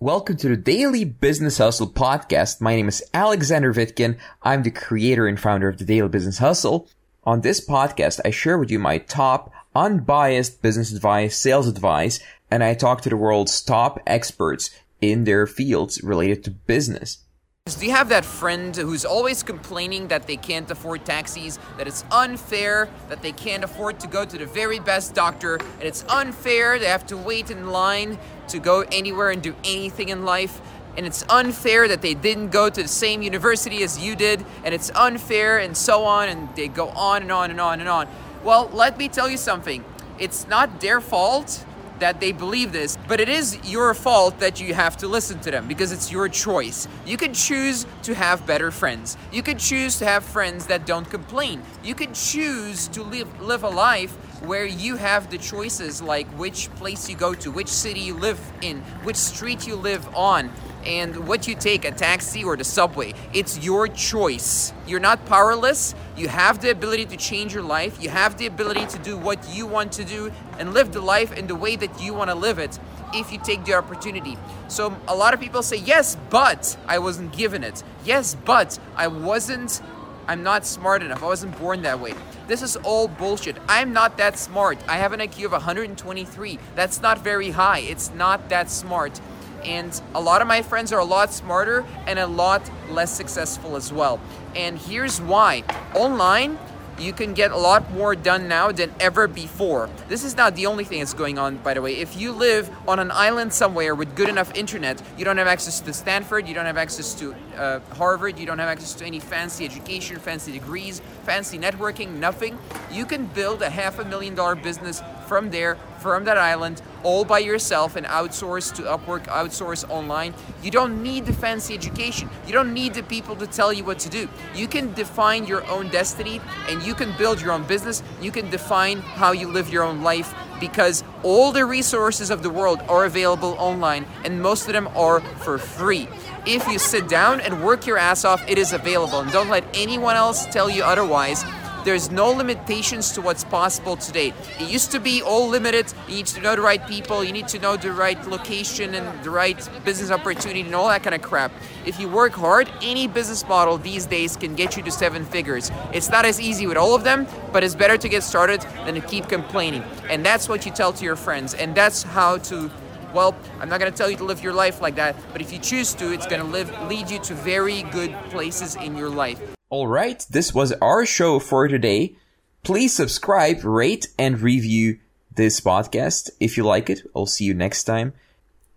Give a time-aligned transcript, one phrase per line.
[0.00, 2.60] Welcome to the Daily Business Hustle podcast.
[2.60, 4.18] My name is Alexander Vitkin.
[4.42, 6.88] I'm the creator and founder of the Daily Business Hustle.
[7.22, 12.18] On this podcast, I share with you my top unbiased business advice, sales advice,
[12.50, 14.70] and I talk to the world's top experts
[15.00, 17.18] in their fields related to business.
[17.66, 22.04] Do you have that friend who's always complaining that they can't afford taxis, that it's
[22.10, 26.78] unfair that they can't afford to go to the very best doctor, and it's unfair
[26.78, 28.18] they have to wait in line
[28.48, 30.60] to go anywhere and do anything in life?
[30.98, 34.74] And it's unfair that they didn't go to the same university as you did, and
[34.74, 38.08] it's unfair, and so on, and they go on and on and on and on.
[38.44, 39.82] Well, let me tell you something.
[40.18, 41.64] It's not their fault
[41.98, 45.50] that they believe this, but it is your fault that you have to listen to
[45.50, 46.88] them because it's your choice.
[47.06, 49.16] You can choose to have better friends.
[49.32, 51.62] You can choose to have friends that don't complain.
[51.82, 56.70] You can choose to live live a life where you have the choices like which
[56.76, 60.50] place you go to, which city you live in, which street you live on,
[60.84, 63.14] and what you take, a taxi or the subway.
[63.32, 64.72] It's your choice.
[64.86, 65.94] You're not powerless.
[66.16, 68.02] You have the ability to change your life.
[68.02, 71.32] You have the ability to do what you want to do and live the life
[71.32, 72.78] in the way that you want to live it
[73.14, 74.36] if you take the opportunity.
[74.68, 77.82] So a lot of people say, yes, but I wasn't given it.
[78.04, 79.80] Yes, but I wasn't
[80.26, 81.22] I'm not smart enough.
[81.22, 82.14] I wasn't born that way.
[82.46, 83.56] This is all bullshit.
[83.68, 84.78] I'm not that smart.
[84.88, 86.58] I have an IQ of 123.
[86.74, 87.80] That's not very high.
[87.80, 89.20] It's not that smart.
[89.64, 93.76] And a lot of my friends are a lot smarter and a lot less successful
[93.76, 94.20] as well.
[94.54, 95.64] And here's why.
[95.94, 96.58] Online,
[96.98, 99.88] you can get a lot more done now than ever before.
[100.08, 101.96] This is not the only thing that's going on, by the way.
[101.96, 105.80] If you live on an island somewhere with good enough internet, you don't have access
[105.80, 109.20] to Stanford, you don't have access to uh, Harvard, you don't have access to any
[109.20, 112.58] fancy education, fancy degrees, fancy networking, nothing.
[112.90, 115.02] You can build a half a million dollar business
[115.34, 120.32] from there, from that island, all by yourself and outsource to Upwork, outsource online.
[120.62, 122.30] You don't need the fancy education.
[122.46, 124.28] You don't need the people to tell you what to do.
[124.54, 128.00] You can define your own destiny and you can build your own business.
[128.22, 132.50] You can define how you live your own life because all the resources of the
[132.50, 136.06] world are available online and most of them are for free.
[136.46, 139.18] If you sit down and work your ass off, it is available.
[139.18, 141.42] And don't let anyone else tell you otherwise
[141.84, 144.32] there's no limitations to what's possible today.
[144.58, 145.92] It used to be all limited.
[146.08, 149.22] You need to know the right people, you need to know the right location and
[149.22, 151.52] the right business opportunity and all that kind of crap.
[151.84, 155.70] If you work hard, any business model these days can get you to seven figures.
[155.92, 158.94] It's not as easy with all of them, but it's better to get started than
[158.94, 159.82] to keep complaining.
[160.08, 161.54] And that's what you tell to your friends.
[161.54, 162.70] And that's how to
[163.12, 165.52] well, I'm not going to tell you to live your life like that, but if
[165.52, 169.08] you choose to, it's going to live lead you to very good places in your
[169.08, 169.53] life.
[169.74, 172.14] Alright, this was our show for today.
[172.62, 175.00] Please subscribe, rate, and review
[175.34, 177.00] this podcast if you like it.
[177.16, 178.12] I'll see you next time.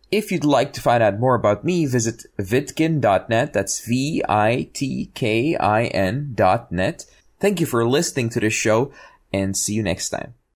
[0.10, 3.54] If you'd like to find out more about me, visit vitkin.net.
[3.54, 4.32] That's V-I-T-K-I-N
[6.34, 6.70] dot.
[7.40, 8.92] Thank you for listening to the show
[9.32, 10.34] and see you next time.